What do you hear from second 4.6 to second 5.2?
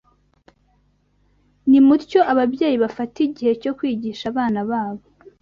babo